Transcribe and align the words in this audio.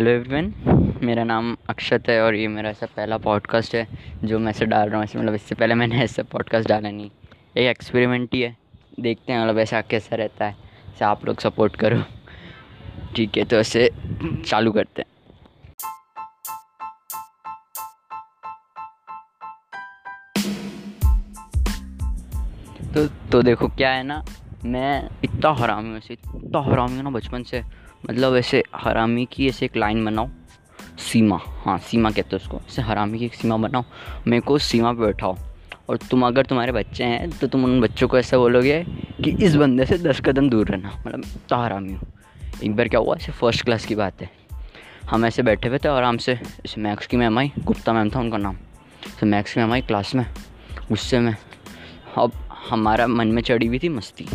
Hello 0.00 0.10
everyone 0.10 0.98
मेरा 1.02 1.24
नाम 1.24 1.56
अक्षत 1.68 2.04
है 2.08 2.20
और 2.22 2.34
ये 2.34 2.48
मेरा 2.48 2.70
ऐसा 2.70 2.86
पहला 2.86 3.16
पॉडकास्ट 3.18 3.74
है 3.74 3.86
जो 4.24 4.38
मैं 4.38 4.50
ऐसे 4.50 4.66
डाल 4.66 4.88
रहा 4.88 5.00
हूँ। 5.00 5.06
मतलब 5.16 5.34
इससे 5.34 5.54
पहले 5.54 5.74
मैंने 5.74 6.02
ऐसा 6.02 6.22
पॉडकास्ट 6.22 6.68
डाला 6.68 6.90
नहीं। 6.90 7.10
एक 7.56 7.66
एक्सपेरिमेंट 7.68 8.34
ही 8.34 8.40
है। 8.40 8.56
देखते 9.00 9.32
हैं 9.32 9.40
मतलब 9.40 9.58
ऐसा 9.58 9.80
कैसा 9.80 10.16
रहता 10.16 10.44
है। 10.44 10.56
ऐसे 10.88 11.04
आप 11.04 11.26
लोग 11.26 11.40
सपोर्ट 11.40 11.76
करो। 11.76 12.02
ठीक 13.16 13.36
है 13.36 13.44
तो 13.44 13.56
ऐसे 13.56 13.90
चालू 14.46 14.72
करते 14.72 15.02
हैं। 15.02 15.08
तो 22.94 23.06
तो 23.32 23.42
देखो 23.42 23.68
क्या 23.68 23.90
है 23.90 24.02
ना, 24.02 24.24
मैं 24.64 25.08
इतना 25.24 25.52
हरामी 25.52 25.88
हूँ 25.88 26.00
इतना 26.10 26.62
हरामी 26.62 26.96
हूँ 26.96 27.02
ना 27.02 27.10
बचपन 27.10 27.42
से। 27.42 27.62
मतलब 28.10 28.36
ऐसे 28.36 28.62
हरामी 28.76 29.26
की 29.32 29.48
ऐसे 29.48 29.64
एक 29.66 29.76
लाइन 29.76 30.04
बनाओ। 30.04 30.28
सीमा 30.98 31.40
हाँ 31.44 31.78
सीमा 31.78 32.10
कहते 32.10 32.36
हैं 32.36 32.42
उसको। 32.42 32.60
ऐसे 32.68 32.82
हरामी 32.82 33.18
की 33.18 33.24
एक 33.24 33.34
सीमा 33.34 33.56
बनाओ। 33.56 33.84
मेरे 34.26 34.40
को 34.40 34.58
सीमा 34.58 34.92
पे 34.92 35.00
बैठाओ। 35.00 35.36
और 35.88 35.96
तुम 35.96 36.26
अगर 36.26 36.46
तुम्हारे 36.46 36.72
बच्चे 36.72 37.04
हैं 37.04 37.30
तो 37.30 37.46
तुम 37.46 37.64
उन 37.64 37.80
बच्चों 37.80 38.08
को 38.08 38.18
ऐसा 38.18 38.38
बोलोगे 38.38 38.82
कि 39.24 39.30
इस 39.44 39.56
बंदे 39.56 39.86
से 39.86 39.98
दस 39.98 40.20
कदम 40.20 40.48
दूर 40.50 40.68
रहना। 40.68 40.92
मतलब 40.98 41.20
इतना 41.20 41.58
हरामी 41.64 41.92
हूँ। 41.92 42.12
एक 42.64 42.76
बार 42.76 42.88
क्या 42.88 43.00
हुआ? 43.00 43.16
ऐसे 43.16 43.32
फ़र्स्ट 43.32 43.64
क्लास 43.64 43.86
की 43.86 43.94
बात 43.94 44.22
है। 44.22 44.30
हम 45.10 45.24
ऐसे 45.24 45.42
बैठे 45.42 45.68
हुए 45.68 45.78
थे 45.78 45.88
आराम 45.88 46.16
से। 46.16 46.32
ऐसे 46.32 46.80
मैक्स 46.80 47.06
की 47.06 47.16
मैम 47.16 47.38
आई 47.38 47.52
गुप्ता 47.58 47.92
मैम 47.92 48.10
था 48.10 48.20
उनका 48.20 48.36
नाम। 48.36 48.56
तो 49.20 49.26
मैथ्स 49.26 49.54
की 49.54 49.60
मैम 49.60 49.72
आई 49.72 49.80
क्लास 49.80 50.14
में, 50.14 50.26
गुस्से 50.88 51.20
में। 51.20 51.36
अब 52.18 52.32
हमारा 52.68 53.06
मन 53.06 53.28
में 53.28 53.42
चढ़ी 53.42 53.66
हुई 53.66 53.78
थी 53.78 53.88
मस्ती। 53.88 54.26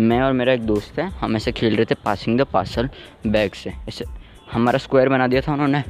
मैं 0.00 0.20
और 0.20 0.32
मेरा 0.32 0.52
एक 0.52 0.60
दोस्त 0.60 0.98
है, 0.98 1.08
हम 1.08 1.36
ऐसे 1.36 1.52
खेल 1.52 1.76
रहे 1.76 1.84
थे 1.84 1.94
पासिंग 1.94 2.40
द 2.40 2.44
पार्सल 2.44 2.88
बैग 3.26 3.52
से। 3.52 3.72
ऐसे 3.88 4.04
हमारा 4.52 4.78
स्क्वायर 4.78 5.08
बना 5.08 5.26
दिया 5.26 5.40
था 5.40 5.52
उन्होंने 5.52 5.84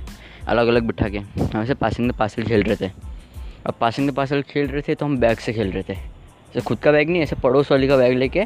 अलग 0.48 0.66
अलग 0.66 0.82
बिठा 0.82 1.08
के। 1.08 1.18
हम 1.18 1.62
ऐसे 1.62 1.74
पासिंग 1.74 2.12
द 2.12 2.14
पार्सल 2.14 2.42
खेल 2.42 2.62
रहे 2.62 2.76
थे। 2.76 2.92
अब 3.66 3.74
पासिंग 3.80 4.10
द 4.10 4.14
पार्सल 4.14 4.42
खेल 4.42 4.66
रहे 4.66 4.82
थे 4.82 4.94
तो 4.94 5.06
हम 5.06 5.18
बैग 5.18 5.38
से 5.38 5.52
खेल 5.52 5.72
रहे 5.72 5.82
थे। 5.82 5.92
ऐसे 5.92 6.60
खुद 6.60 6.78
का 6.78 6.92
बैग 6.92 7.10
नहीं, 7.10 7.22
ऐसे 7.22 7.36
पड़ोस 7.36 7.72
वाली 7.72 7.88
का 7.88 7.96
बैग 7.96 8.18
लेके, 8.18 8.40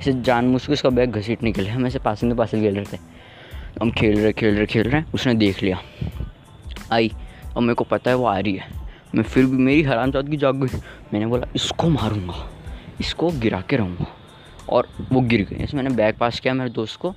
ऐसे 0.00 0.12
जान 0.12 0.58
के 0.58 0.72
उसका 0.72 0.90
बैग 0.90 1.10
घसीटने 1.10 1.52
के 1.52 1.62
लिए 1.62 1.70
हम 1.70 1.86
ऐसे 1.86 1.98
पासिंग 1.98 2.32
द 2.32 2.36
पार्सल 2.36 2.60
खेल 2.60 2.74
रहे 2.74 2.84
थे। 2.84 2.96
हम 3.80 3.90
खेल 3.90 4.20
रहे 4.20 4.32
खेल 4.32 4.54
रहे 4.54 4.66
खेल 4.66 4.88
रहे, 4.88 5.02
उसने 5.14 5.34
देख 5.34 5.62
लिया। 5.62 5.82
आई, 6.92 7.12
और 7.56 7.62
मेरे 7.62 7.74
को 7.74 7.84
पता 7.84 8.10
है 8.10 8.16
वो 8.16 8.26
आ 8.26 8.38
रही 8.38 8.54
है। 8.54 8.68
मैं 9.14 9.22
फिर 9.22 9.46
भी, 9.46 9.56
मेरी 9.56 9.82
हराम 9.82 10.10
की 10.10 10.36
जाग 10.36 10.56
गई। 10.56 10.78
मैंने 11.12 11.26
बोला, 11.26 11.46
इसको 11.56 11.88
मारूँगा। 11.88 12.50
इसको 13.00 13.30
गिरा 13.30 13.60
के 13.60 13.76
रहूँगा। 13.76 14.06
और 14.68 14.88
वो 15.12 15.20
गिर 15.20 15.42
गई 15.42 15.56
ऐसे 15.56 15.76
मैंने 15.76 15.90
बैग 15.90 16.14
पास 16.14 16.40
किया 16.40 16.54
मेरे 16.54 16.70
दोस्त 16.70 17.00
को, 17.00 17.14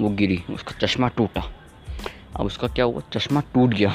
वो 0.00 0.08
गिरी। 0.08 0.42
उसका 0.50 0.86
चश्मा 0.86 1.08
टूटा। 1.08 1.52
अब 2.36 2.46
उसका 2.46 2.68
क्या 2.68 2.84
हुआ? 2.84 3.00
चश्मा 3.12 3.40
टूट 3.40 3.74
गया। 3.74 3.94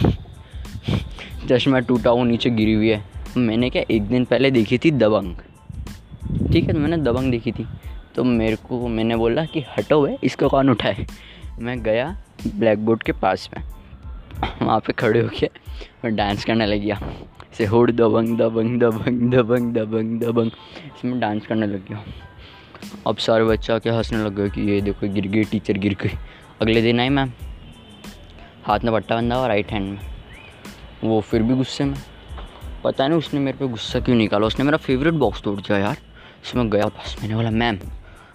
चश्मा 1.49 1.79
टूटा, 1.79 2.11
वो 2.11 2.23
नीचे 2.23 2.49
गिरी 2.49 2.73
हुई 2.73 2.89
है। 2.89 3.03
मैंने 3.37 3.69
क्या 3.69 3.83
एक 3.91 4.01
दिन 4.01 4.25
पहले 4.25 4.51
देखी 4.51 4.77
थी 4.77 4.91
दबंग? 4.91 5.35
ठीक 6.51 6.63
है 6.63 6.73
तो 6.73 6.79
मैंने 6.79 6.97
दबंग 6.97 7.31
देखी 7.31 7.51
थी। 7.51 7.67
तो 8.15 8.23
मेरे 8.23 8.55
को, 8.55 8.87
मैंने 8.87 9.15
बोला 9.15 9.45
कि 9.45 9.65
हटो 9.77 10.05
है 10.05 10.17
इसको 10.23 10.49
कौन 10.49 10.69
उठाए? 10.69 11.05
मैं 11.59 11.83
गया 11.83 12.17
ब्लैक 12.55 12.85
बोर्ड 12.85 13.03
के 13.03 13.11
पास 13.11 13.49
में। 13.57 13.63
वहाँ 14.61 14.79
पे 14.79 14.93
खड़े 14.93 15.21
होके 15.21 15.45
और 16.03 16.09
डांस 16.09 16.45
करने 16.45 16.65
लग 16.65 16.79
गया। 16.79 17.01
से 17.57 17.65
होड़ 17.65 17.91
दबंग 17.91 18.37
दबंग 18.37 18.79
दबंग 18.79 19.31
दबंग 19.31 19.73
दबंग 19.73 20.19
दबंग। 20.19 20.47
इसमें 20.85 21.19
डांस 21.19 21.45
करने 21.45 21.67
लग 21.67 21.87
गया। 21.87 22.03
अब 23.07 23.17
सारे 23.17 23.43
बच्चे 23.43 23.73
आके 23.73 23.89
हंसने 23.89 24.17
लग 24.17 24.35
गए 24.35 24.49
कि 24.49 24.71
ये 24.71 24.81
देखो 24.81 25.13
गिर 25.13 25.27
गई 25.27 25.43
टीचर 25.43 25.73
गिर 25.73 25.93
गई। 25.93 26.09
अगले 26.61 26.81
दिन 26.81 26.99
आई 26.99 27.09
मैम 27.09 27.29
हाथ 28.63 28.79
में 28.79 28.93
पट्टा 28.93 29.15
बंधा 29.15 29.35
हुआ 29.35 29.47
राइट 29.47 29.71
हैंड 29.71 29.89
में। 29.89 29.99
वो 31.03 31.21
फिर 31.21 31.43
भी 31.43 31.55
गुस्से 31.55 31.85
में। 31.85 31.97
पता 32.83 33.07
नहीं 33.07 33.19
उसने 33.19 33.39
मेरे 33.39 33.57
पे 33.57 33.67
गुस्सा 33.67 33.99
क्यों 33.99 34.15
निकाला? 34.15 34.47
उसने 34.47 34.65
मेरा 34.65 34.77
फेवरेट 34.77 35.13
बॉक्स 35.13 35.41
तोड़ 35.41 35.59
दिया 35.59 35.77
यार। 35.77 35.97
उसमें 36.43 36.69
गया 36.69 36.85
बस। 36.85 37.17
मैंने 37.21 37.35
बोला 37.35 37.49
मैम 37.49 37.79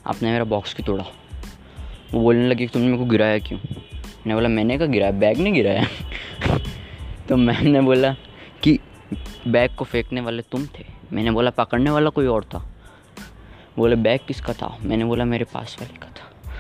आपने 0.07 0.33
मेरा 0.33 0.45
बॉक्स 0.45 0.75
क्यों 0.75 0.87
तोड़ा? 0.87 1.05
वो 2.13 2.21
बोलने 2.21 2.49
लगी 2.49 2.67
कि, 2.67 2.73
तुमने 2.73 2.89
मेरे 2.89 2.99
को 2.99 3.05
गिराया 3.05 3.39
क्यों? 3.39 3.59
मैंने 3.97 4.35
बोला, 4.35 4.49
मैंने 4.49 4.79
कहा, 4.79 4.87
गिराया, 4.87 5.13
बैग 5.13 5.39
नहीं 5.39 5.53
गिराया? 5.53 5.87
तो 7.29 7.37
मैम 7.37 7.67
ने 7.67 7.81
बोला 7.81 8.17
बैग 9.49 9.75
को 9.75 9.85
फेंकने 9.85 10.21
वाले 10.21 10.43
तुम 10.43 10.67
थे। 10.67 10.87
मैंने 11.13 11.31
बोला, 11.31 11.51
पकड़ने 11.51 11.91
वाला 11.91 12.11
कोई 12.11 12.27
और 12.27 12.45
था? 12.45 12.67
बोले, 13.77 13.97
बैग 13.97 14.21
किसका 14.29 14.53
था? 14.53 14.79
मैंने 14.83 15.05
बोला, 15.05 15.25
मेरे 15.25 15.45
पास 15.45 15.77
वाले 15.81 15.99
का 15.99 16.09
था। 16.09 16.51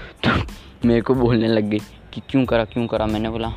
तो 0.82 0.88
मेरे 0.88 1.00
को 1.00 1.14
बोलने 1.14 1.48
लग 1.48 1.64
गई 1.64 1.78
कि, 2.12 2.20
क्यों 2.28 2.44
करा 2.44 2.64
क्यों 2.64 2.86
करा? 2.86 3.06
मैंने 3.06 3.30
बोला, 3.30 3.48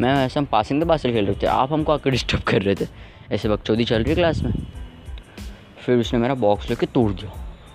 मैं 0.00 0.26
ऐसा 0.26 0.40
हम 0.40 0.46
पासिंग 0.46 0.82
के 0.82 0.88
पास 0.88 1.02
खेल 1.02 1.26
रहे 1.26 1.36
थे। 1.42 1.46
आप 1.46 1.72
हमको 1.72 1.92
आकर 1.92 2.10
डिस्टर्ब 2.10 2.42
कर 2.42 2.62
रहे 2.62 2.74
थे। 2.74 2.86
ऐसे 3.32 3.48
बकचौदी 3.48 3.84
चल 3.84 4.02
रही 4.02 4.14
क्लास 4.14 4.42
में? 4.42 4.52
फिर 5.78 5.98
उसने 5.98 6.18
मेरा 6.18 6.34
बॉक्स 6.34 6.70
लेके 6.70 6.86
तोड़ 6.86 7.12
दिया। 7.12 7.30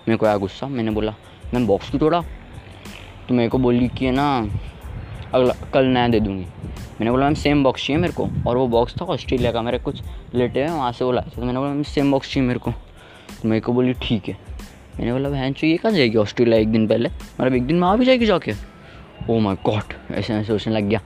मेरे 0.08 0.16
को 0.16 0.26
आया 0.26 0.36
गुस्सा। 0.36 0.66
मैंने 0.66 0.90
बोला, 0.90 1.14
मैं 1.54 1.66
बॉक्स 1.66 1.90
क्यों 1.90 2.00
तोड़ा? 2.00 2.20
तो 3.28 3.34
मेरे 3.34 3.48
को 3.48 3.58
बोली 3.58 3.88
कि 3.88 4.10
ना 4.10 4.48
अगला, 5.34 5.54
कल 5.74 5.84
नया 5.84 6.08
दे 6.08 6.20
दूँगी। 6.20 6.44
मैंने 6.66 7.10
बोला, 7.10 7.24
मैम 7.24 7.34
सेम 7.34 7.64
बॉक्स 7.64 7.86
चाहिए 7.86 8.02
मेरे 8.02 8.14
को। 8.14 8.28
और 8.46 8.56
वो 8.56 8.68
बॉक्स 8.68 8.94
था 9.00 9.04
ऑस्ट्रेलिया 9.04 9.52
का, 9.52 9.62
मेरे 9.62 9.78
कुछ 9.78 10.02
रिलेटिव 10.02 10.62
है, 10.62 10.74
वहाँ 10.74 10.92
से 10.92 11.04
बोला 11.04 11.20
तो 11.20 11.44
मैंने 11.44 11.58
बोला, 11.58 11.70
मैम 11.70 11.82
सेम 11.82 12.12
बॉक्स 12.12 12.34
चाहिए 12.34 12.48
मेरे 12.48 12.60
को। 12.60 12.70
तो 13.42 13.48
मेरे 13.48 13.60
को 13.60 13.72
बोली, 13.72 13.92
ठीक 13.92 14.28
है। 14.28 14.38
मैंने 14.98 15.12
बोला, 15.12 15.28
बहन 15.28 15.52
चाहिए 15.52 15.76
कहाँ 15.76 15.92
जाएगी 15.92 16.16
ऑस्ट्रेलिया 16.16 16.58
एक 16.58 16.68
दिन 16.68 16.86
पहले? 16.86 17.08
मतलब 17.08 17.54
एक 17.54 17.66
दिन 17.66 17.76
में 17.76 17.88
आ 17.88 17.96
भी 17.96 18.04
जाएगी 18.04 18.26
जाके? 18.26 18.52
ओ 19.30 19.38
माई 19.38 19.54
गॉड 19.54 19.82
ऐसे 20.10 20.34
ऐसे 20.34 20.44
सोचने 20.44 20.74
लग 20.74 20.82
गया। 20.82 21.00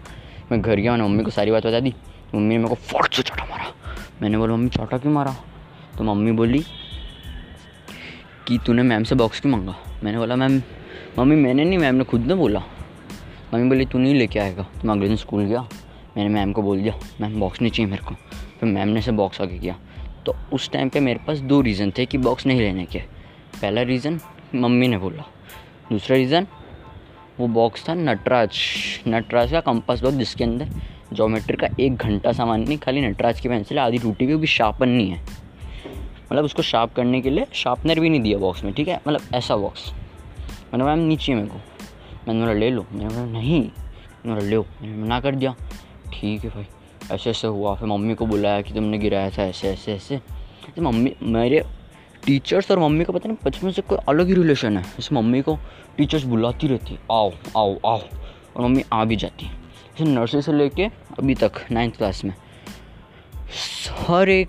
मैं 0.52 0.62
घर 0.62 0.76
गया, 0.76 0.90
मैंने 0.92 1.04
मम्मी 1.04 1.24
को 1.24 1.30
सारी 1.30 1.50
बात 1.50 1.66
बता 1.66 1.80
दी। 1.80 1.94
मम्मी 2.34 2.48
ने 2.48 2.58
मेरे 2.58 2.68
को 2.68 2.74
फट 2.74 3.14
से 3.14 3.22
चौटा 3.22 3.44
मारा। 3.44 3.64
मैंने 4.22 4.38
बोला, 4.38 4.54
मम्मी, 4.54 4.68
चौटा 4.68 4.98
क्यों 4.98 5.12
मारा? 5.12 5.36
तो 5.98 6.04
मम्मी 6.04 6.32
बोली 6.32 6.58
कि, 8.46 8.58
तूने 8.66 8.82
मैम 8.82 9.04
से 9.04 9.14
बॉक्स 9.14 9.40
क्यों 9.40 9.52
मांगा? 9.52 9.76
मैंने 10.04 10.18
बोला, 10.18 10.36
मैम, 10.36 10.62
मम्मी, 11.18 11.36
मैंने 11.36 11.64
नहीं, 11.64 11.78
मैम 11.78 11.94
ने 11.94 12.04
खुद 12.04 12.20
ने 12.20 12.34
बोला। 12.34 12.62
मम्मी 13.54 13.68
बोली, 13.68 13.86
तू 13.86 13.98
नहीं 13.98 14.14
लेके 14.14 14.38
आएगा? 14.38 14.62
तो 14.62 14.88
मैं 14.88 14.94
अगले 14.94 15.08
दिन 15.08 15.16
स्कूल 15.16 15.44
गया। 15.44 15.68
मैंने 16.16 16.28
मैम 16.28 16.52
को 16.52 16.62
बोल 16.62 16.82
दिया, 16.82 16.94
मैम 17.20 17.40
बॉक्स 17.40 17.62
नहीं 17.62 17.72
चाहिए 17.72 17.90
मेरे 17.90 18.04
को। 18.04 18.14
फिर 18.60 18.68
मैम 18.68 18.88
ने 18.88 19.02
से 19.02 19.12
बॉक्स 19.12 19.40
आगे 19.40 19.58
किया। 19.58 19.78
तो 20.26 20.36
उस 20.52 20.70
टाइम 20.70 20.88
पे 20.88 21.00
मेरे 21.00 21.20
पास 21.26 21.38
दो 21.38 21.60
रीज़न 21.60 21.90
थे 21.90 22.06
कि 22.06 22.18
बॉक्स 22.18 22.46
नहीं 22.46 22.60
लेने 22.60 22.84
के। 22.84 22.98
पहला 23.62 23.82
रीज़न 23.82 24.20
मम्मी 24.54 24.88
ने 24.88 24.98
बोला। 24.98 25.24
दूसरा 25.92 26.16
रीज़न 26.16 26.46
वो 27.40 27.46
बॉक्स 27.48 27.88
था 27.88 27.94
नटराज। 27.94 28.58
नटराज 29.08 29.52
का 29.52 29.60
कंपास 29.60 30.02
बॉक्स 30.02 30.16
जिसके 30.16 30.44
अंदर 30.44 30.68
जोमेट्री 31.12 31.56
का 31.56 31.68
एक 31.80 31.96
घंटा 31.96 32.32
सामान 32.32 32.60
नहीं, 32.60 32.78
खाली 32.78 33.00
नटराज 33.00 33.40
की 33.40 33.48
पेंसिल 33.48 33.78
आधी 33.78 33.98
टूटी 33.98 34.24
हुई 34.24 34.36
भी 34.36 34.46
शार्पन 34.46 34.88
नहीं 34.88 35.10
है। 35.10 35.20
मतलब 36.32 36.44
उसको 36.44 36.62
शार्प 36.62 36.94
करने 36.94 37.20
के 37.20 37.30
लिए 37.30 37.46
शार्पनर 37.52 38.00
भी 38.00 38.08
नहीं 38.08 38.20
दिया 38.20 38.38
बॉक्स 38.38 38.64
में, 38.64 38.74
ठीक 38.74 38.88
है? 38.88 39.00
मतलब 39.08 39.20
ऐसा 39.34 39.56
बॉक्स 39.56 39.92
मतलब 40.74 40.86
मैम 40.86 40.98
नीचे 40.98 41.34
मेरे 41.34 41.46
को। 41.46 41.60
मैंने 42.28 42.40
बोला 42.40 42.52
ले 42.52 42.70
लो? 42.70 42.86
मैंने 42.92 43.08
बोला 43.08 43.24
नहीं 43.24 43.60
मैंने 43.60 44.34
बोला 44.34 44.50
लो 44.50 44.66
मैंने 44.82 45.02
मना 45.02 45.20
कर 45.20 45.34
दिया? 45.34 45.54
ठीक 46.12 46.44
है 46.44 46.50
भाई। 46.50 46.66
ऐसे 47.12 47.30
ऐसे 47.30 47.46
हुआ। 47.46 47.74
फिर 47.74 47.88
मम्मी 47.88 48.14
को 48.14 48.26
बुलाया 48.26 48.62
कि 48.62 48.74
तुमने 48.74 48.98
गिराया 48.98 49.30
था 49.30 49.42
ऐसे 49.42 49.68
ऐसे 49.68 49.94
ऐसे। 49.94 50.16
तो 50.76 50.82
मम्मी, 50.82 51.14
मेरे 51.22 51.64
टीचर्स 52.26 52.70
और 52.70 52.78
मम्मी 52.78 53.04
को 53.04 53.12
पता 53.12 53.28
नहीं, 53.28 53.38
बचपन 53.44 53.70
से 53.70 53.82
कोई 53.82 53.98
अलग 54.08 54.26
ही 54.26 54.34
रिलेशन 54.34 54.76
है। 54.76 54.82
जैसे 54.82 55.14
मम्मी 55.14 55.42
को 55.42 55.58
टीचर्स 55.98 56.24
बुलाती 56.24 56.68
रहती 56.68 56.98
आओ 57.12 57.32
आओ 57.56 57.74
आओ। 57.86 58.00
और 58.56 58.62
मम्मी 58.62 58.82
आ 58.92 59.04
भी 59.04 59.16
जाती 59.16 59.46
जैसे 59.46 60.04
नर्सरी 60.04 60.42
से 60.42 60.52
लेके 60.52 60.84
अभी 61.18 61.34
तक 61.34 61.52
नाइन्थ 61.72 61.96
क्लास 61.96 62.24
में। 62.24 62.34
हर 63.90 64.28
एक 64.28 64.48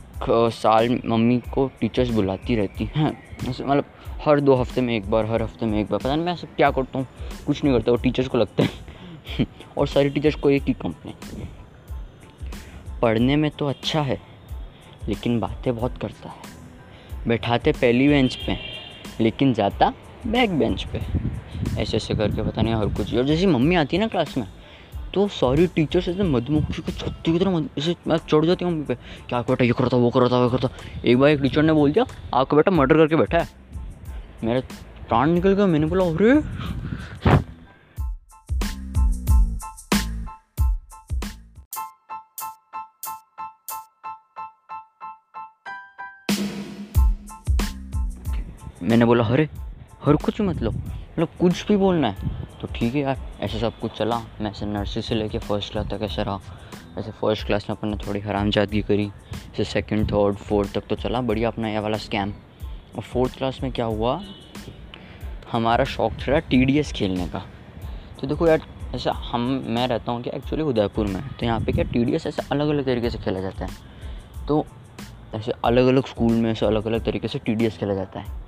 साल 0.54 1.00
मम्मी 1.06 1.42
को 1.54 1.72
टीचर्स 1.82 2.10
बुलाती 2.10 2.56
रहती 2.56 2.90
हैं। 2.96 3.38
मतलब 3.50 3.86
हर 4.26 4.40
दो 4.40 4.56
हफ़्ते 4.56 4.82
में 4.82 4.96
एक 4.96 5.10
बार, 5.12 5.26
हर 5.26 5.42
हफ़्ते 5.42 5.66
में 5.66 5.80
एक 5.80 5.90
बार, 5.90 6.00
पता 6.00 6.16
नहीं 6.16 6.26
मैं 6.26 6.36
सब 6.36 6.56
क्या 6.56 6.72
करता 6.72 7.00
हूँ। 7.00 7.08
कुछ 7.48 7.64
नहीं 7.64 7.74
करता 7.74 7.92
और 7.92 8.02
टीचर्स 8.02 8.28
को 8.28 8.38
लगता 8.38 8.64
है। 8.64 9.46
और 9.78 9.88
सारे 9.88 10.10
टीचर्स 10.10 10.36
को 10.36 10.50
एक 10.50 10.64
ही 10.64 10.74
कंप्लेन 10.74 11.48
पढ़ने 13.02 13.36
में 13.36 13.50
तो 13.52 13.68
अच्छा 13.68 14.02
है, 14.02 14.20
लेकिन 15.08 15.40
बातें 15.40 15.76
बहुत 15.76 15.98
करता 15.98 16.30
है। 16.30 17.28
बैठाते 17.28 17.72
पहली 17.72 18.08
बेंच 18.08 18.36
पे, 18.36 18.58
लेकिन 19.22 19.54
जाता 19.54 19.94
बैक 20.28 20.58
बेंच 20.60 20.84
पे। 20.84 21.02
ऐसे 21.82 21.98
ऐसे 21.98 22.16
करके 22.16 22.44
पता 22.44 22.62
नहीं 22.62 22.74
हर 22.74 22.88
कुछ। 22.88 23.14
और 23.16 23.26
जैसी 23.26 23.46
मम्मी 23.46 23.76
आती 23.76 23.96
है 23.98 24.02
ना 24.02 24.08
क्लास 24.08 24.38
में 24.38 24.48
तो 25.14 25.28
सारी 25.28 25.68
टीचर्स 25.68 26.08
ऐसे 26.08 26.24
मधुमक्खी 26.24 26.82
को 26.82 26.92
छत्ती 26.92 27.32
की 27.32 27.40
तरह 27.40 27.68
ऐसे 27.78 27.96
मैं 28.08 28.18
चढ़ 28.20 28.46
जाती 28.46 28.66
हूँ 28.66 28.72
मम्मी 28.72 28.86
पे। 28.86 28.96
क्या 29.30 29.42
बेटा 29.42 29.66
ये 29.66 29.72
करता 29.72 29.98
वो 29.98 30.10
करता 30.10 30.40
वो 30.40 30.50
करता 30.50 30.70
एक 31.06 31.18
बार 31.18 31.30
एक 31.30 31.42
टीचर 31.42 31.64
ने 31.64 31.74
बोल 31.74 31.92
दिया, 31.92 32.06
आपका 32.34 32.58
बेटा 32.58 32.72
मर्डर 32.72 32.98
करके 32.98 33.16
बैठा 33.16 33.38
है। 33.38 33.48
मेरा 34.44 34.62
प्राण 35.08 35.30
निकल 35.30 35.54
गया 35.54 35.66
मैंने 35.66 35.86
बोला, 35.86 36.06
अरे! 36.06 36.34
मैंने 48.84 49.06
बोला, 49.06 49.24
अरे, 49.24 49.50
हर 50.06 50.16
कुछ 50.16 50.42
मतलब 50.42 50.74
मतलब 50.76 51.28
कुछ 51.40 51.68
भी 51.68 51.78
बोलना 51.78 52.10
है। 52.10 52.16
तो 52.62 52.68
ठीक 52.76 52.96
है 52.96 53.02
यार, 53.02 53.18
ऐसे 53.40 53.60
सब 53.60 53.80
कुछ 53.80 53.92
चला। 53.98 54.18
मैं 54.18 54.52
ऐसे 54.52 54.66
नर्सरी 54.66 55.02
से 55.02 55.16
लेके 55.16 55.40
फ़र्स्ट 55.40 55.72
क्लास 55.72 55.86
तक 55.86 56.00
ऐसे 56.02 56.24
रहा। 56.24 56.40
ऐसे 56.98 57.12
फ़र्स्ट 57.12 57.46
क्लास 57.46 57.66
में 57.70 57.78
अपन 57.78 57.88
ने 57.88 57.98
थोड़ी 57.98 58.20
हरामजादगी 58.20 58.82
करी। 58.82 59.12
ऐसे 59.34 59.64
सेकंड 59.64 60.12
थर्ड 60.12 60.36
फोर्थ 60.36 60.74
तक 60.74 60.84
तो 60.90 60.96
चला। 60.96 61.22
बढ़िया 61.22 61.48
अपना 61.48 61.70
यह 61.70 61.80
वाला 61.80 61.98
स्कैम 61.98 62.34
और 62.98 63.04
फोर्थ 63.04 63.38
क्लास 63.38 63.60
में 63.64 63.72
क्या 63.72 63.86
हुआ? 63.86 64.22
हमारा 65.52 65.84
शौक 65.86 66.14
था 66.14 66.40
टी 66.40 66.84
खेलने 66.84 67.28
का। 67.28 67.46
तो 68.22 68.28
देखो 68.28 68.48
यार, 68.48 68.62
ऐसा 68.96 69.12
हम, 69.12 69.42
मैं 69.68 69.88
रहता 69.88 70.12
हूँ 70.12 70.22
कि 70.22 70.30
एक्चुअली 70.30 70.64
उदयपुर 70.64 71.08
में। 71.08 71.22
तो 71.40 71.46
यहाँ 71.46 71.60
पे 71.60 71.72
क्या 71.72 71.84
टी 71.84 72.04
डी 72.06 72.14
ऐसे 72.14 72.32
अलग 72.52 72.70
अलग 72.70 72.86
तरीके 72.86 73.10
से 73.10 73.18
खेला 73.18 73.40
जाता 73.40 73.66
है। 73.66 74.46
तो 74.48 74.66
ऐसे 75.36 75.52
अलग 75.66 75.88
अलग 75.88 76.06
स्कूल 76.06 76.32
में 76.32 76.52
ऐसे 76.52 76.66
अलग 76.66 76.86
अलग 76.86 77.06
तरीके 77.06 77.28
से 77.28 77.40
टीडीएस 77.40 77.78
खेला 77.78 77.94
जाता 77.94 78.20
है। 78.20 78.46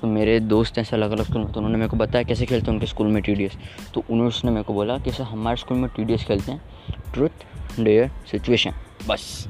तो 0.00 0.06
मेरे 0.06 0.40
दोस्त 0.40 0.78
ऐसे 0.78 0.96
अलग 0.96 1.10
अलग 1.10 1.24
स्कूल 1.24 1.42
में 1.42 1.52
तो 1.52 1.60
उन्होंने 1.60 1.78
मेरे 1.78 1.88
को 1.88 1.96
बताया 1.96 2.24
कैसे 2.24 2.46
खेलते 2.46 2.66
हैं 2.66 2.72
उनके 2.72 2.86
स्कूल 2.86 3.06
में 3.06 3.22
टीडीएस 3.22 3.56
तो 3.94 4.02
उन्होंने 4.10 4.50
मेरे 4.50 4.62
को 4.62 4.74
बोला 4.74 4.98
कि 4.98 5.10
सर 5.10 5.22
हमारे 5.22 5.56
स्कूल 5.56 5.78
में 5.78 5.88
टीडीएस 5.96 6.24
खेलते 6.24 6.52
हैं 6.52 6.62
ट्रुथ 7.14 7.80
डेयर 7.80 8.10
सिचुएशन 8.30 8.72
बस। 9.08 9.48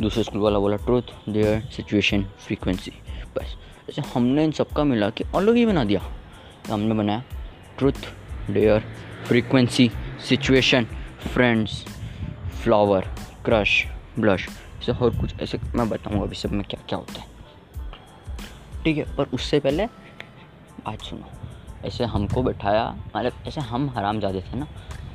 दूसरे 0.00 0.22
स्कूल 0.22 0.40
वाला 0.40 0.58
बोला 0.58 0.76
ट्रुथ 0.76 1.02
डेयर 1.28 1.60
सिचुएशन 1.60 2.24
फ्रीक्वेंसी 2.38 2.92
बस। 3.36 3.56
ऐसे 3.90 4.02
हमने 4.14 4.44
इन 4.44 4.52
सबका 4.52 4.84
मिला 4.84 5.10
के 5.10 5.24
अलग 5.34 5.54
ही 5.54 5.66
बना 5.66 5.84
दिया। 5.84 6.00
तो 6.66 6.72
हमने 6.72 6.94
बनाया 6.94 7.22
truth 7.78 8.08
dare 8.50 8.84
frequency 9.26 9.90
situation 10.28 10.84
friends 11.32 11.84
flower 12.62 13.08
crush 13.44 13.84
blush 14.18 14.48
ऐसे 14.78 14.92
और 14.92 15.18
कुछ, 15.18 15.40
ऐसे 15.40 15.58
मैं 15.74 15.88
बताऊँगा 15.88 16.22
अभी 16.22 16.36
सब 16.36 16.52
में 16.52 16.64
क्या 16.64 16.80
क्या 16.88 16.98
होता 16.98 17.20
है। 17.20 17.26
ठीक 18.84 18.96
है 18.96 19.16
पर 19.16 19.24
उससे 19.34 19.60
पहले 19.60 19.86
बात 19.86 21.02
सुनो। 21.02 21.30
ऐसे 21.84 22.04
हमको 22.04 22.42
बैठाया 22.42 22.84
मतलब 23.16 23.32
ऐसे 23.46 23.60
हम 23.60 23.88
हराम 23.90 24.20
जाते 24.20 24.40
थे 24.40 24.58
ना। 24.58 24.66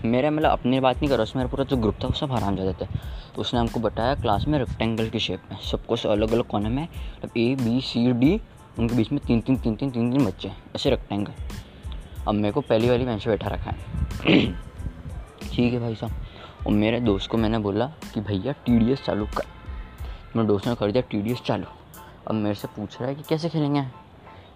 मेरे 0.05 0.29
मतलब 0.29 0.49
अपनी 0.49 0.79
बात 0.79 0.97
नहीं 0.97 1.09
कर 1.09 1.17
रहा 1.17 1.37
मेरा 1.37 1.49
पूरा 1.49 1.63
जो 1.63 1.77
ग्रुप 1.77 1.97
था 2.03 2.07
वो 2.07 2.13
सब 2.13 2.31
हराम 2.31 2.55
जाते 2.55 2.85
थे। 2.85 2.89
तो 3.35 3.41
उसने 3.41 3.59
हमको 3.59 3.79
बताया 3.79 4.15
क्लास 4.15 4.45
में 4.47 4.57
रेक्टेंगल 4.59 5.09
की 5.09 5.19
शेप 5.19 5.41
में 5.51 5.57
सबको 5.61 5.95
से 5.95 6.09
अलग 6.09 6.31
अलग 6.31 6.47
कोने 6.47 6.69
में 6.69 6.83
मतलब 6.83 7.37
ए 7.37 7.55
बी 7.55 7.81
सी 7.81 8.11
डी 8.11 8.41
उनके 8.79 8.95
बीच 8.95 9.11
में 9.11 9.21
तीन 9.27 9.41
तीन 9.41 9.57
तीन 9.57 9.75
तीन 9.75 9.91
तीन 9.91 10.11
तीन 10.11 10.25
बच्चे 10.25 10.47
हैं 10.47 10.63
ऐसे 10.75 10.89
रेक्टेंगल 10.89 11.33
अब 12.27 12.33
मेरे 12.33 12.51
को 12.51 12.61
पहली 12.61 12.89
वाली 12.89 13.05
बेंच 13.05 13.27
बैठा 13.27 13.47
रखा 13.47 13.71
है। 13.71 13.81
ठीक 15.53 15.73
है 15.73 15.79
भाई 15.79 15.95
साहब। 15.95 16.11
और 16.67 16.73
मेरे 16.73 16.99
दोस्त 16.99 17.29
को 17.29 17.37
मैंने 17.37 17.59
बोला 17.59 17.85
कि 17.85 18.21
भैया 18.21 18.51
टीडीएस 18.51 19.03
चालू 19.03 19.25
कर। 19.25 19.45
मेरे 20.35 20.47
दोस्त 20.47 20.67
ने 20.67 20.75
कर 20.75 20.91
दिया 20.91 21.01
टीडीएस 21.01 21.41
चालू। 21.41 21.65
अब 22.27 22.35
मेरे 22.35 22.55
से 22.55 22.67
पूछ 22.67 22.99
रहा 22.99 23.09
है 23.09 23.15
कि 23.15 23.23
कैसे 23.29 23.49
खेलेंगे? 23.49 23.85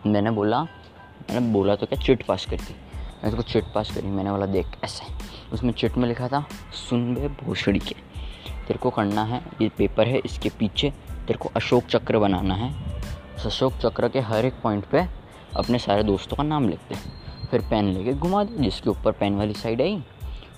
मैंने 0.08 0.32
बोला 0.32 0.64
मैंने 0.64 1.54
बोला 1.54 1.76
तो 1.76 1.86
क्या 1.86 2.02
चिट 2.02 2.26
पास 2.26 2.46
कर 2.46 2.56
दी 2.56 2.74
मैंने 2.74 3.30
उसको 3.30 3.42
तो 3.42 3.50
चिट 3.50 3.64
पास 3.76 3.96
करी। 3.96 4.08
मैंने 4.08 4.32
बोला, 4.32 4.46
देख, 4.46 4.68
ऐसे। 4.84 5.06
उसमें 5.54 5.74
चिट 5.74 5.98
में 5.98 6.08
लिखा 6.08 6.28
था 6.28 6.46
सुन 6.90 7.16
बे 7.16 7.28
भोसड़ी 7.28 7.80
के। 7.80 7.96
तेरे 8.68 8.80
को 8.80 8.90
करना 8.90 9.24
है, 9.24 9.42
ये 9.62 9.70
पेपर 9.70 10.08
है, 10.08 10.18
इसके 10.26 10.50
पीछे 10.50 10.90
तेरे 11.28 11.40
को 11.40 11.50
अशोक 11.56 11.84
चक्र 11.84 12.20
बनाना 12.20 12.56
है। 12.56 12.95
अशोक 13.36 13.74
चक्र 13.74 14.08
के 14.10 14.20
हर 14.20 14.46
एक 14.46 14.54
पॉइंट 14.64 14.86
पे 14.86 15.02
अपने 15.56 15.80
सारे 15.80 16.04
दोस्तों 16.04 16.38
का 16.38 16.44
नाम 16.44 16.68
लिखते 16.70 16.96
फिर 17.52 17.62
पेन 17.62 17.86
लेके 17.86 18.14
घुमा 18.14 18.44
दे, 18.44 18.64
जिसके 18.64 18.90
ऊपर 18.90 19.12
पेन 19.12 19.36
वाली 19.36 19.54
साइड 19.54 19.82
आई, 19.82 20.04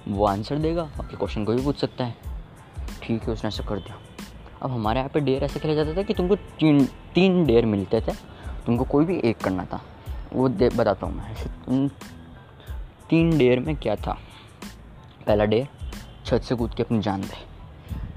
वो 0.07 0.25
आंसर 0.25 0.57
देगा 0.57 0.83
बाकी 0.97 1.17
क्वेश्चन 1.17 1.45
को 1.45 1.53
भी 1.53 1.63
पूछ 1.63 1.77
सकता 1.77 2.05
है। 2.05 2.15
ठीक 3.03 3.23
है, 3.23 3.29
उसने 3.29 3.47
ऐसा 3.47 3.63
कर 3.63 3.79
दिया। 3.79 3.97
अब 4.61 4.71
हमारे 4.71 4.99
यहाँ 4.99 5.09
पे 5.13 5.19
डेयर 5.19 5.43
ऐसे 5.43 5.59
खेला 5.59 5.73
जाता 5.73 5.97
था 5.97 6.03
कि 6.03 6.13
तुमको 6.13 6.35
तीन 6.35 6.85
तीन 7.15 7.45
डेयर 7.45 7.65
मिलते 7.65 8.01
थे। 8.01 8.13
तुमको 8.65 8.83
कोई 8.83 9.05
भी 9.05 9.19
एक 9.19 9.37
करना 9.37 9.65
था। 9.65 9.81
वो 10.33 10.49
दे, 10.49 10.69
बताता 10.69 11.07
हूँ 11.07 11.15
मैं। 11.15 11.87
तीन 13.09 13.37
डेयर 13.37 13.59
में 13.59 13.75
क्या 13.75 13.95
था? 13.95 14.17
पहला 15.27 15.45
डेयर 15.45 15.67
छत 16.25 16.41
से 16.41 16.55
कूद 16.55 16.73
के 16.73 16.83
अपनी 16.83 16.99
जान 16.99 17.21
दे। 17.21 17.45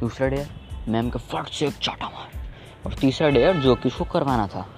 दूसरा 0.00 0.28
डेयर 0.28 0.48
मैम 0.88 1.10
का 1.10 1.18
फट 1.20 1.48
से 1.48 1.66
एक 1.66 1.74
चाटा 1.74 2.06
मार। 2.06 2.39
और 2.86 2.94
तीसरा 2.94 3.28
डेयर 3.28 3.56
जो 3.56 3.74
कि 3.74 3.88
उसको 3.88 4.04
करवाना 4.04 4.46
था। 4.46 4.68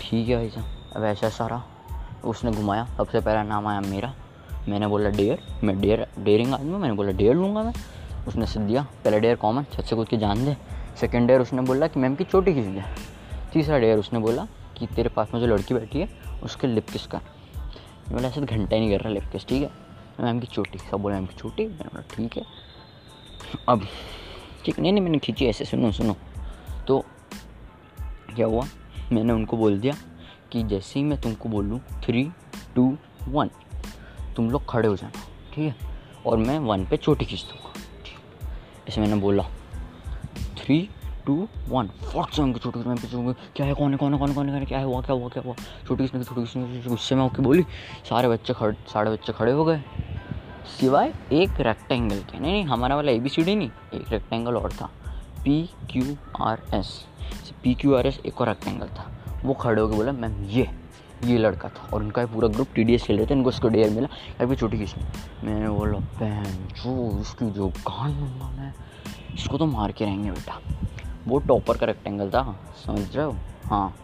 ठीक 0.00 0.28
है 0.28 0.36
भाई 0.36 0.48
साहब, 0.48 0.66
अब 0.96 1.04
ऐसा 1.04 1.28
सारा। 1.28 1.64
उसने 2.24 2.50
घुमाया, 2.50 2.86
सबसे 2.96 3.20
पहला 3.20 3.42
नाम 3.42 3.66
आया 3.66 3.80
मेरा। 3.80 4.14
मैंने 4.68 4.86
बोला, 4.86 5.10
डेयर, 5.10 5.60
मैं 5.64 5.80
डेयर, 5.80 6.06
डेयरिंग 6.18 6.54
आदमी 6.54 6.76
मैंने 6.76 6.94
बोला, 6.94 7.12
डेयर 7.12 7.34
लूँगा 7.34 7.62
मैं। 7.62 7.72
उसने 8.28 8.46
सिद्ध 8.46 8.66
दिया, 8.66 8.86
पहला 9.04 9.18
डेयर 9.18 9.36
कॉमन 9.36 9.62
छत 9.62 9.82
से 9.82 9.96
कूद 9.96 10.08
के 10.08 10.16
जान 10.16 10.44
दे। 10.44 10.56
सेकेंड 11.00 11.26
डेयर 11.26 11.40
उसने 11.40 11.62
बोला 11.62 11.86
कि, 11.86 12.00
मैम 12.00 12.14
की 12.14 12.24
चोटी 12.24 12.54
खींच 12.54 12.66
दे। 12.66 12.82
तीसरा 13.52 13.78
डेयर 13.78 13.98
उसने 13.98 14.18
बोला 14.18 14.46
कि, 14.78 14.86
तेरे 14.86 15.08
पास 15.08 15.28
में 15.34 15.40
जो 15.40 15.46
लड़की 15.46 15.74
बैठी 15.74 16.00
है, 16.00 16.08
उसके 16.42 16.66
लिप 16.66 16.90
किस 16.90 17.06
कर। 17.06 17.18
बोला, 18.12 18.28
ऐसे 18.28 18.40
तो 18.40 18.46
घंटा 18.46 18.76
ही 18.76 18.86
नहीं 18.86 18.98
कर 18.98 19.04
रहा 19.04 19.12
लिप 19.12 19.24
किस 19.32 19.46
ठीक 19.46 19.62
है? 19.62 19.70
मैम 20.20 20.40
की 20.40 20.46
चोटी। 20.46 20.78
सब 20.78 20.96
बोले, 20.96 21.14
मैम 21.14 21.26
की 21.26 21.34
चोटी? 21.34 21.66
मैंने 21.66 21.84
बोला, 21.84 22.16
ठीक 22.16 22.36
है। 22.36 22.42
अब, 23.68 23.86
ठीक, 24.64 24.80
नहीं 24.80 24.92
नहीं, 24.92 25.02
मैंने 25.02 25.18
खींची, 25.18 25.46
ऐसे 25.46 25.64
सुनो 25.64 25.92
सुनो। 25.92 26.16
क्या 28.34 28.46
हुआ? 28.46 28.64
मैंने 29.12 29.32
उनको 29.32 29.56
बोल 29.56 29.78
दिया 29.80 29.94
कि 30.52 30.62
जैसे 30.62 31.00
ही 31.00 31.06
मैं 31.06 31.20
तुमको 31.20 31.48
बोलूँ 31.48 31.80
थ्री 32.04 32.30
टू 32.76 32.96
वन 33.28 33.50
तुम 34.36 34.50
लोग 34.50 34.68
खड़े 34.68 34.88
हो 34.88 34.96
जाना, 34.96 35.20
ठीक 35.54 35.64
है? 35.64 35.76
और 36.26 36.38
मैं 36.38 36.58
वन 36.58 36.84
पे 36.86 36.96
चोटी 36.96 37.24
खींच 37.24 37.42
दूँगा 37.42 37.72
ऐसे 38.88 39.00
मैंने 39.00 39.16
बोला 39.16 39.42
थ्री 40.58 40.88
टू 41.26 41.48
वन 41.68 41.88
फट 41.88 42.30
से 42.30 42.42
उनकी 42.42 42.60
छोटी 42.60 42.78
मैं 42.78 42.96
पीछे 42.96 43.32
क्या 43.56 43.66
है? 43.66 43.74
कौन 43.74 43.90
है? 43.90 43.96
कौन 43.96 44.12
है? 44.12 44.18
कौन 44.18 44.34
कौन 44.34 44.48
है? 44.48 44.64
क्या 44.64 44.80
हुआ? 44.80 45.00
क्या 45.00 45.12
हुआ? 45.12 45.28
क्या 45.28 45.42
हुआ? 45.46 45.54
छोटी 45.88 46.04
किसने 46.04 46.24
छोटी 46.24 46.40
किसने 46.40 46.82
गुस्से 46.88 47.14
में 47.14 47.22
ओके 47.22 47.42
बोली, 47.42 47.62
सारे 48.08 48.28
बच्चे 48.28 48.52
खड़े, 48.52 48.76
सारे 48.88 49.10
बच्चे 49.10 49.32
खड़े 49.32 49.52
हो 49.52 49.64
गए। 49.64 49.82
सिवाय 50.80 51.12
एक 51.32 51.60
रेक्टेंगल 51.60 52.18
के। 52.20 52.38
नहीं 52.38 52.52
नहीं, 52.52 52.64
हमारा 52.64 52.96
वाला 52.96 53.12
ए 53.12 53.18
बी 53.18 53.28
सी 53.28 53.42
डी 53.42 53.54
नहीं, 53.54 53.70
एक 53.94 54.08
रेक्टेंगल 54.10 54.56
और 54.56 54.72
था। 54.72 54.90
P 55.44 55.70
Q 55.90 56.16
R 56.42 56.62
S 56.74 57.06
P 57.62 57.74
Q 57.74 57.94
R 57.94 58.06
S 58.06 58.20
एक 58.26 58.40
और 58.40 58.48
रेक्टेंगल 58.48 58.86
था। 58.86 59.12
वो 59.44 59.54
खड़े 59.54 59.82
होकर 59.82 59.96
बोला, 59.96 60.12
मैम, 60.12 60.44
ये 60.44 60.68
ये 61.24 61.38
लड़का 61.38 61.68
था। 61.68 61.90
और 61.94 62.02
उनका 62.02 62.26
पूरा 62.26 62.48
ग्रुप 62.48 62.68
टी 62.74 62.84
डी 62.84 62.94
एस 62.94 63.02
खेल 63.02 63.16
रहे 63.16 63.26
थे, 63.26 63.34
इनको 63.34 63.48
उसको 63.48 63.68
डेयर 63.68 63.90
मिला। 63.90 64.08
अभी 64.40 64.56
छोटी 64.56 64.78
किसी 64.78 65.00
मैंने 65.46 65.68
बोला, 65.68 65.98
बहन, 65.98 66.44
जो 66.44 67.20
उसकी 67.20 67.50
जो 67.50 67.68
गान 67.68 68.10
मैं 68.58 68.74
इसको 69.34 69.58
तो 69.58 69.66
मार 69.66 69.92
के 69.92 70.04
रहेंगे 70.04 70.30
बेटा। 70.30 70.60
वो 71.26 71.38
टॉपर 71.38 71.76
का 71.76 71.86
रेक्टेंगल 71.86 72.30
था, 72.30 72.60
समझ 72.86 73.16
रहे 73.16 73.26
हो? 73.26 73.36
हाँ। 73.66 73.96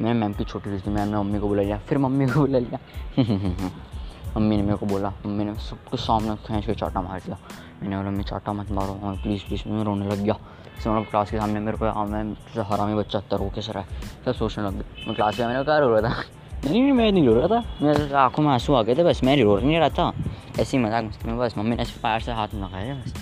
मैंने 0.00 0.20
मैम 0.20 0.32
की 0.32 0.44
छोटी 0.44 0.78
सी 0.78 0.90
मैम 0.90 1.08
ने 1.08 1.16
मम्मी 1.16 1.38
को 1.38 1.48
बुला 1.48 1.62
लिया। 1.62 1.78
फिर 1.78 1.98
मम्मी 1.98 2.26
को 2.26 2.40
बुला 2.40 2.58
लिया। 2.58 2.78
मम्मी 4.36 4.56
ने 4.56 4.62
मेरे 4.62 4.76
को 4.76 4.86
बोला, 4.86 5.08
मम्मी 5.08 5.44
ने 5.44 5.54
सब 5.54 5.84
कुछ 5.84 6.00
सामने 6.00 6.36
खींच 6.36 6.66
के 6.66 6.74
चाटा 6.74 7.02
मार 7.02 7.20
दिया। 7.20 7.38
मैंने 7.82 7.96
बोला, 7.96 8.10
मम्मी, 8.10 8.24
चाटा 8.24 8.52
मत 8.52 8.70
मारो। 8.70 9.00
हाँ 9.02 9.16
प्लीज़ 9.16 9.44
प्लीज़ 9.46 9.68
मैं 9.68 9.84
रोने 9.84 10.06
लग 10.06 10.18
गया। 10.18 10.36
फिर 10.82 10.92
मतलब 10.92 11.06
क्लास 11.10 11.30
के 11.30 11.38
सामने 11.38 11.60
मेरे 11.60 11.76
को 11.76 11.90
हाँ 11.90 12.06
मैं 12.06 12.24
हरामी 12.62 12.94
बच्चा 12.94 13.18
इतना 13.18 13.38
रो 13.38 13.50
कैसे 13.54 13.72
रहा 13.72 13.82
है 13.82 13.88
सब 14.24 14.32
सोचने 14.32 14.64
लग 14.64 14.72
गया 14.72 15.06
मैं 15.06 15.16
क्लास 15.16 15.40
में 15.40 15.46
मैंने 15.46 15.64
क्या 15.64 15.78
रो 15.78 15.88
रहा 15.88 16.10
था 16.10 16.24
नहीं 16.64 16.82
नहीं 16.82 16.92
मैं 16.92 17.12
नहीं 17.12 17.26
रो 17.26 17.34
रहा 17.34 17.48
था 17.48 17.76
मेरे 17.82 18.12
आँखों 18.14 18.42
में 18.42 18.50
आँसू 18.50 18.74
आ 18.74 18.82
गए 18.82 18.94
थे 18.94 19.04
बस 19.04 19.24
मैं 19.24 19.42
रो 19.42 19.58
नहीं 19.58 19.78
रहा 19.78 19.88
था 19.88 20.12
ऐसे 20.60 20.76
ही 20.76 20.84
मज़ाक 20.84 21.04
मस्ती 21.04 21.28
में 21.28 21.38
बस 21.38 21.54
मम्मी 21.58 21.76
ने 21.76 21.82
ऐसे 21.82 22.00
पैर 22.00 22.20
से 22.20 22.32
हाथ 22.32 22.48
में 22.54 22.62
लगाया 22.62 22.94
बस 22.94 23.14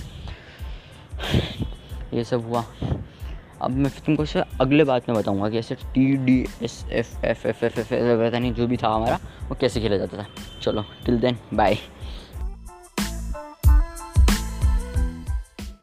ये 2.15 2.25
सब 2.25 2.49
हुआ 2.49 2.65
अब 3.63 3.71
मैं 3.71 3.91
तुमको 4.07 4.25
अगले 4.61 4.85
बात 4.85 5.09
में 5.09 5.19
बताऊँगा 5.19 5.49
कि 5.49 5.59
ऐसे 5.59 5.75
T 5.75 6.17
D 6.17 6.47
S 6.63 6.87
F 6.93 7.27
F 7.27 7.47
F 7.47 7.65
F 7.65 7.79
F 7.79 7.91
पता 7.91 8.39
नहीं 8.39 8.53
जो 8.53 8.67
भी 8.67 8.77
था 8.77 8.89
हमारा 8.89 9.19
वो 9.49 9.57
कैसे 9.61 9.81
खेला 9.81 9.97
जाता 9.97 10.23
था 10.23 10.27
चलो 10.63 10.85
टिल 11.07 11.19
देन 11.19 11.39
बाय 11.55 11.79